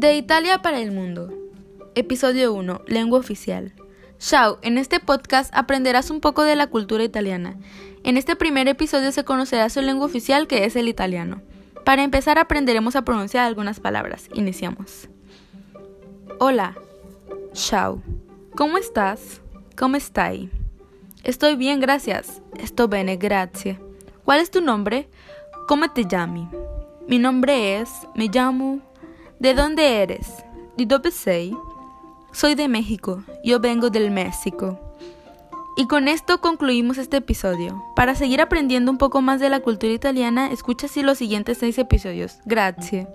De 0.00 0.14
Italia 0.14 0.62
para 0.62 0.80
el 0.80 0.92
mundo. 0.92 1.30
Episodio 1.94 2.54
1. 2.54 2.84
Lengua 2.86 3.18
oficial. 3.18 3.74
Ciao, 4.18 4.58
en 4.62 4.78
este 4.78 4.98
podcast 4.98 5.54
aprenderás 5.54 6.08
un 6.08 6.22
poco 6.22 6.42
de 6.42 6.56
la 6.56 6.68
cultura 6.68 7.04
italiana. 7.04 7.58
En 8.02 8.16
este 8.16 8.34
primer 8.34 8.66
episodio 8.66 9.12
se 9.12 9.24
conocerá 9.24 9.68
su 9.68 9.82
lengua 9.82 10.06
oficial 10.06 10.46
que 10.46 10.64
es 10.64 10.74
el 10.74 10.88
italiano. 10.88 11.42
Para 11.84 12.02
empezar 12.02 12.38
aprenderemos 12.38 12.96
a 12.96 13.04
pronunciar 13.04 13.44
algunas 13.44 13.78
palabras. 13.78 14.30
Iniciamos. 14.32 15.10
Hola. 16.38 16.78
Ciao. 17.52 18.02
¿Cómo 18.56 18.78
estás? 18.78 19.42
¿Cómo 19.76 19.96
stai? 19.96 20.48
Estoy 21.24 21.56
bien, 21.56 21.78
gracias. 21.78 22.40
Sto 22.64 22.88
bene, 22.88 23.18
grazie. 23.18 23.78
¿Cuál 24.24 24.40
es 24.40 24.50
tu 24.50 24.62
nombre? 24.62 25.10
¿Cómo 25.68 25.90
te 25.90 26.06
llami? 26.06 26.48
Mi 27.06 27.18
nombre 27.18 27.78
es, 27.82 27.90
me 28.14 28.28
llamo. 28.28 28.89
¿De 29.40 29.54
dónde 29.54 30.02
eres? 30.02 30.44
¿De 30.76 30.84
dónde 30.84 31.10
sei? 31.10 31.56
Soy 32.30 32.54
de 32.54 32.68
México, 32.68 33.24
yo 33.42 33.58
vengo 33.58 33.88
del 33.88 34.10
México. 34.10 34.78
Y 35.78 35.86
con 35.86 36.08
esto 36.08 36.42
concluimos 36.42 36.98
este 36.98 37.16
episodio. 37.16 37.82
Para 37.96 38.14
seguir 38.14 38.42
aprendiendo 38.42 38.90
un 38.90 38.98
poco 38.98 39.22
más 39.22 39.40
de 39.40 39.48
la 39.48 39.60
cultura 39.60 39.94
italiana, 39.94 40.52
escucha 40.52 40.88
así 40.88 41.02
los 41.02 41.16
siguientes 41.16 41.56
seis 41.56 41.78
episodios. 41.78 42.36
Gracias. 42.44 43.08